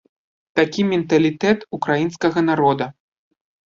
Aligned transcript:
Такі 0.59 0.85
менталітэт 0.93 1.59
ўкраінскага 1.79 2.39
народа. 2.51 2.85